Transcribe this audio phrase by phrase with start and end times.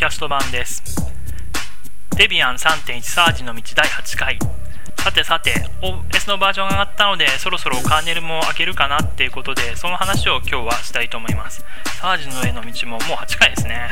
[0.00, 0.82] キャスト版です。
[2.16, 4.38] デビアン3.1サージの道第8回。
[4.96, 5.52] さてさて
[5.82, 11.62] OS のバージョンが上がったのでそろそろカーネルも開けるかなっていうことでその話を今日はしたいと思います。
[12.00, 13.90] サージの上の道ももう8回ですね。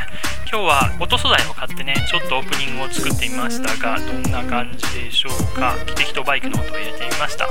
[0.51, 5.75] 今日は音素材を買ってねちょっとオープニングを作ってみましたがどんな感じでしょうか。
[5.85, 7.47] 汽笛とバイクの音を入れてみました、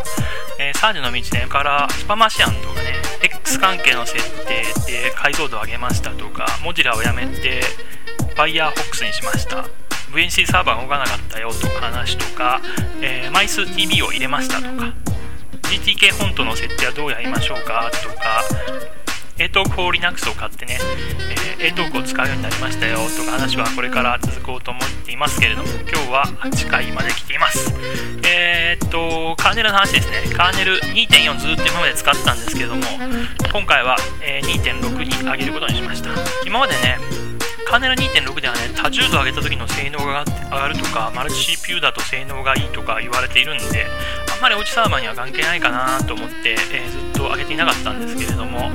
[0.58, 7.62] えー、サージの道ねからスパマシアンとかね X 関係の設定で解像度を上げましたとかモジュラをやめて
[8.38, 9.64] ファイヤーホックスにしました。
[10.14, 12.60] VNC サーバー動かなかったよとか話とか、
[13.02, 14.94] えー、枚数 TV を入れましたとか
[15.62, 18.44] GTK フォントの設定はどうやりましょうかとか
[19.38, 20.78] ATalk for Linux を買ってね、
[21.58, 27.74] えー、ATalk を使うようになりましたよとか話はこれから続こうと思っていますけれども今日は8回まで来ています。
[28.24, 30.32] えー、っとカーネルの話ですね。
[30.32, 32.82] カーネル2.4ずっと今まで使ってたんですけれども
[33.52, 36.10] 今回は、え、2.6に上げることにしました。
[36.46, 37.17] 今までね
[37.68, 43.84] カーネル2.6ではね多重度上げた時の性能が上がるとかマルチ CPU だと性能がいいとか言われているんで
[44.34, 48.70] あんまりおうちサーバーには関係ないかなと思って、えー、ずっと上げていなかったんですけれども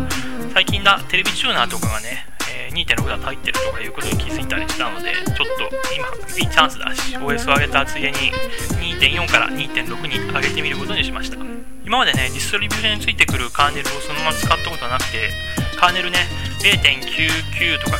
[0.53, 6.07] 最近だテレビチューナーとかがね、えー、2.6だと入ってるとかいうことに気づいたりしたのでちょっと今
[6.37, 8.31] いいチャンスだし OS を上げたついでに
[9.01, 11.37] 2.4から2.6に上げてみることにしました。
[11.83, 15.29] 今までねディストリビューションについてくるカーネルをそのまま使ったことはなくて
[15.83, 16.19] カーネルね。
[16.63, 17.97] 0.99とか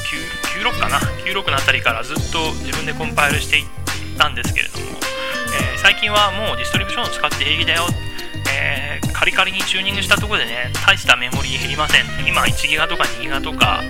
[0.55, 0.99] 96かな。
[1.27, 3.65] 96のあたりからずっと自分でコンパイルしていっ
[4.17, 7.83] たんですけれども、えー、最近はもうディストリビューションを使って平気だよ、
[8.49, 12.05] えー、カリカリにチューニングしたところでね大したメモリー減りません。
[12.25, 13.83] 今1ギガとか2ギガとか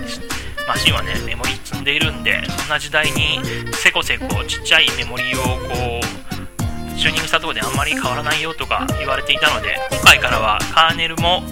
[0.66, 3.38] マシンはねメモリー積んでいるんでそんな時代に
[3.74, 11.44] せこせこちっちゃいメモリーをこうチューニングしたところであんまり変わらないよとか言われていたので今回からはカーネルも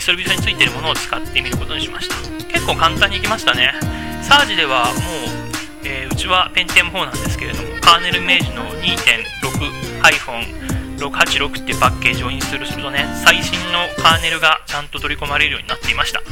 [0.00, 2.14] ディストリビューションについているものを使ってみることにしました。
[2.48, 3.74] 結構簡単にいきましたね。
[4.22, 4.94] サージではもう、
[5.84, 8.62] えー、うちはペンティアム4なんですけれどもカーネルイメージの
[10.96, 16.22] 2.6-686っていうパッケージをインストールするとね最新のカーネルがちゃんと取り込まれるようになっていました。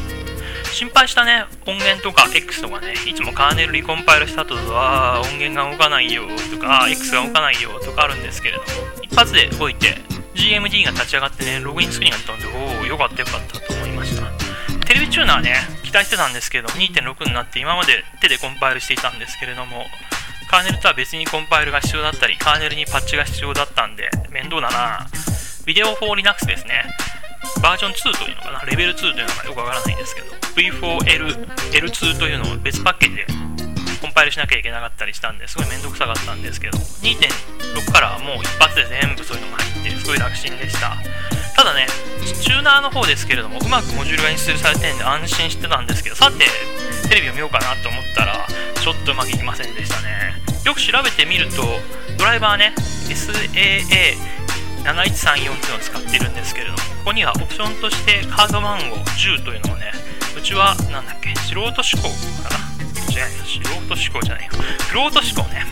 [0.73, 1.45] 心配したね。
[1.67, 2.95] 音源とか X とかね。
[3.07, 8.67] いつもカーネルリコンパイルした後は音源が動かないよとか X が動かないよとかあるんですけれども
[9.03, 9.99] 一発で動いて
[10.39, 14.27] GMD が立ち上がってねログインスクリーンがったんでおおよかったよかったと思いました。
[14.87, 19.85] テレビチューナーね期待してたんですけど2.6になって今まで手でコンパイルしていたんですけれども
[20.51, 25.07] カーネルとは別にコンパイルが必要だったりカーネルにパッチが必要だったんで面倒だな。
[25.67, 26.85] ビデオ for Linux ですね。
[27.63, 33.27] バージョン2というのかなレベル2というのがよくわからないんですけど V4L2 というのを別パッケージで
[33.99, 40.97] コンパイルしなきゃいけなかったりしたんですごい面倒くさかったんですけど2.6からはもう一発で全部そういうのが入ってすごい楽ちんでした。
[41.57, 41.87] ただね
[42.23, 46.47] チューナーの方ですけれどもうまくモジュールがインストールされてるんで安心してたんですけどさて
[47.09, 48.47] テレビを見ようかなと思ったら
[48.81, 50.35] ちょっとうまくいきませんでしたね。
[50.65, 51.81] よく調べてみると
[52.17, 52.75] ドライバーね
[53.09, 54.93] SAA7134
[55.35, 59.93] っていうのを使ってるんですけれどもここにはオプションとしてカード番号10というのをね
[60.37, 62.03] うちはなんだっけ素人志向
[62.45, 62.68] かな？
[63.19, 64.53] 違う素人志向じゃないよ
[64.89, 65.67] クロート志向ね。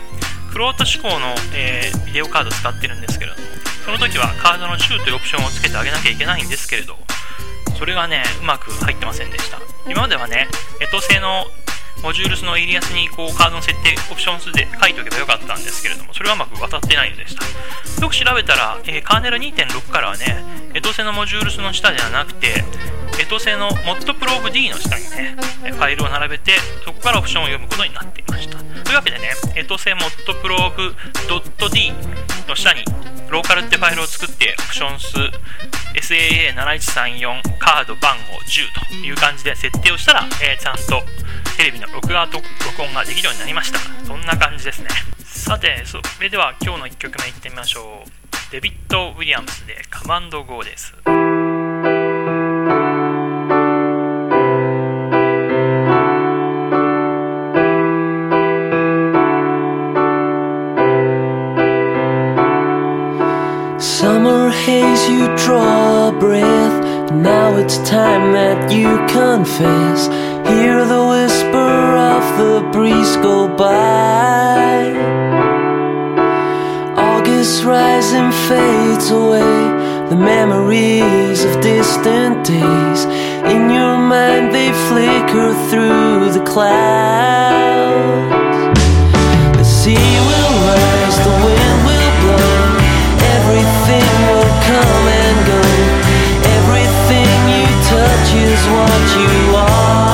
[0.53, 3.47] クロート志向の、えー、ビデオカード使ってるんですけれども。
[3.85, 6.97] その時はカードの10というオプションをつけてあげなきゃいけないんですけれど
[7.79, 9.59] それがねうまく入ってませんでした。
[9.89, 10.49] 今まではね
[10.81, 11.47] エト製の
[12.03, 16.13] モジュールスのエリアスにこうカードの設定オプション数で書いておけばよかったんですけれども。
[16.15, 17.45] それはうまく渡ってないのでした。
[18.03, 22.65] よく調べたら、えー、カーネル2.6からはねエト製のモジュールスの下ではなくて
[23.19, 25.37] エト製の ModProbe-D の下にね
[25.73, 26.53] ファイルを並べて
[26.85, 28.59] そこからオプションを読むことになっていました。
[28.59, 31.93] というわけでねエト製 ModProbe.D
[32.49, 32.85] の下に
[33.31, 35.17] ローカルってファイルを作ってオプション数
[35.97, 41.03] SAA7134 カード番号10という感じで設定をしたら、えー、ちゃんと
[41.57, 43.79] テレビの録画と録音ができるようになりました。
[44.05, 44.89] そんな感じですね。
[45.25, 48.27] さてそれでは今日の1曲目いってみましょう。
[48.53, 50.95] デビッド・ウィリアムスでカマンド GO です
[67.87, 70.09] time that you confess
[70.51, 74.91] hear the whisper of the breeze go by.
[76.97, 79.55] August rising fades away
[80.11, 83.05] the memories of distant days.
[83.55, 87.87] In your mind they flicker through the clouds.
[89.59, 92.67] The sea will rise the wind will blow
[93.37, 95.16] everything will come
[98.57, 100.06] is what you are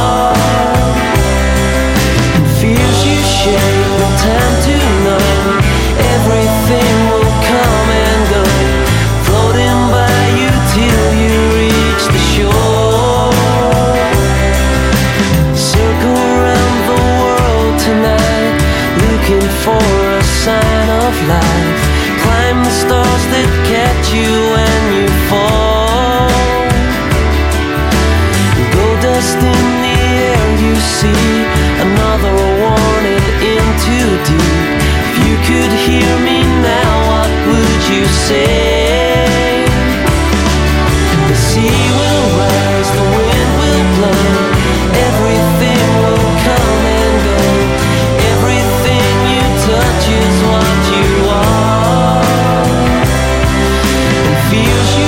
[54.52, 55.01] feels you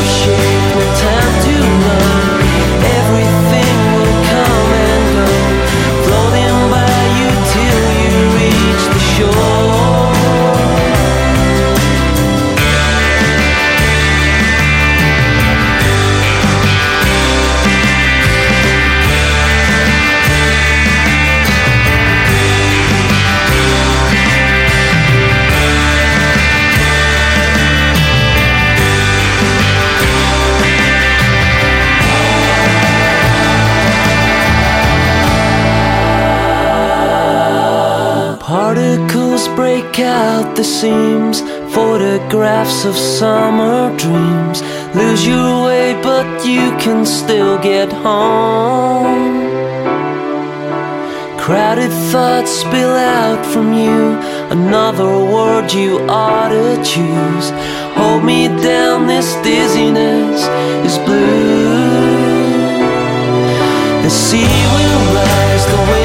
[40.56, 41.40] the seams,
[41.74, 44.62] photographs of summer dreams.
[44.94, 49.34] Lose your way, but you can still get home.
[51.44, 54.16] Crowded thoughts spill out from you,
[54.50, 57.50] another word you ought to choose.
[57.98, 60.40] Hold me down, this dizziness
[60.88, 62.14] is blue.
[64.04, 66.03] The sea will rise, the wind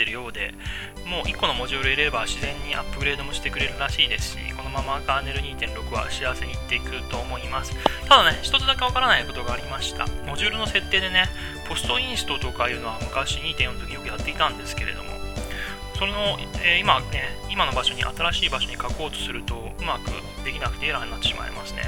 [0.00, 0.54] ってるようで
[1.04, 7.74] もう1個のモジュール入れれば自然にアップグレードもしてくれるらしいですしこのままカーネル2.6は幸せにいっていくと思います。
[8.08, 10.06] ただね一つだけわからないことがありました。
[10.26, 11.26] モジュールの設定でね
[11.68, 15.10] ポストインストとかいうのは昔2.4の時よくやっていたんですけれども
[16.00, 20.10] その、えー今ね今の場所に新しい場所に書こうとするとうまく
[20.44, 21.82] できなくてエラーになってしまいますね。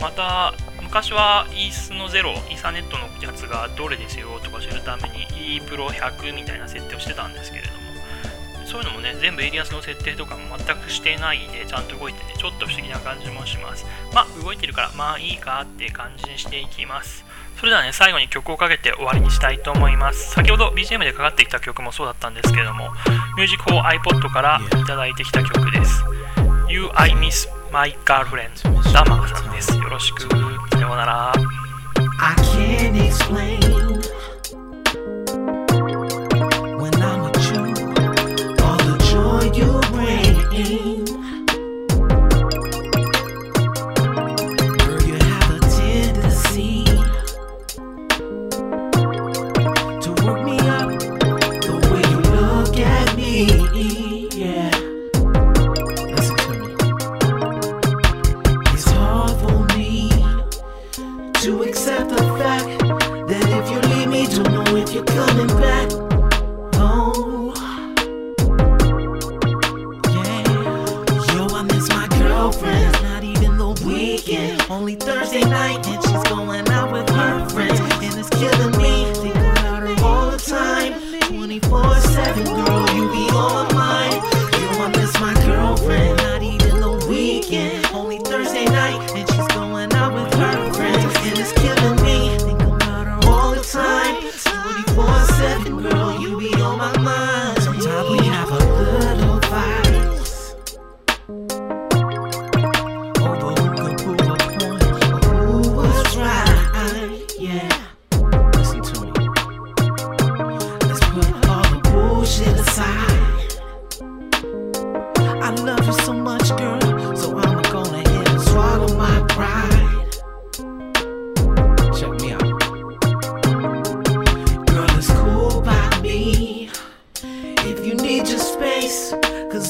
[0.00, 7.78] また昔は e スの0イーサネットのやつがどれですよとか知るために e プロ100みたいな設定をしてたんですけれども
[8.66, 13.86] そういうのもね全部エリアスの設定とかも全くしてないでちゃんと動いてねちょっと不思議な感じもします。
[14.14, 17.24] まあ動いてるからまあいいかって感じにしていきます。
[17.58, 20.30] それではね最後に曲をかけて終わりにしたいと思います。
[20.30, 22.90] 先ほど BGM でかかってきた曲もそうだったんですけれども
[23.36, 26.04] Music for iPod からいただいてきた曲です。
[26.68, 29.76] You I Miss My Girlfriend ダマーさんです。
[29.76, 30.22] よろしく。
[30.22, 30.28] さ
[30.80, 31.32] ようなら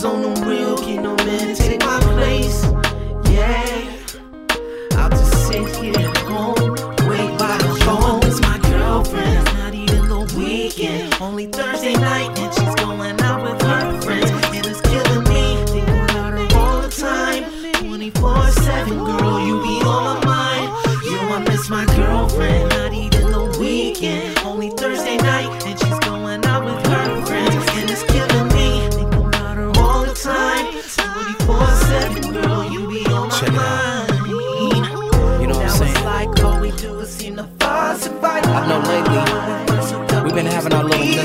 [0.05, 0.38] on the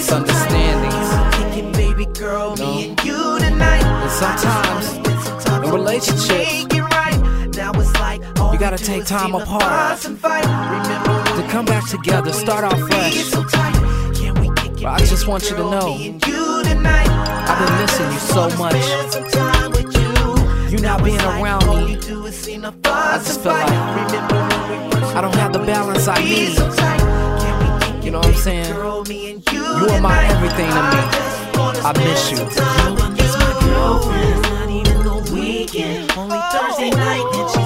[0.04, 1.58] misunderstandings.
[1.58, 2.66] It, baby girl, no.
[2.66, 3.84] me and you tonight.
[3.84, 6.64] And sometimes, in relationships,
[8.52, 13.32] you gotta take time apart to come back together, start off fresh.
[13.32, 18.76] But I just want you to know, I've been missing you so much.
[20.72, 21.96] You not being around me,
[22.86, 23.70] I just feel like
[25.16, 27.03] I don't have the balance I need
[29.08, 29.60] me and you.
[29.60, 31.00] You are my everything to me.
[31.86, 32.38] I miss you.
[32.38, 34.42] You are my girlfriend.
[34.44, 36.12] Not even the weekend.
[36.18, 37.63] Only Thursday night.